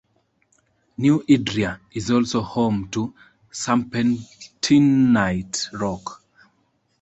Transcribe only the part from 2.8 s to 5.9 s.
to serpentinite